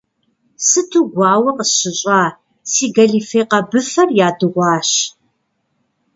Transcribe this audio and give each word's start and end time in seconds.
Сыту 0.67 0.99
гуауэ 1.13 1.51
къысщыщӏа, 1.57 2.21
си 2.71 2.85
гэлифе 2.95 3.41
къэбыфэр 3.49 4.09
ядыгъуащ. 4.27 4.89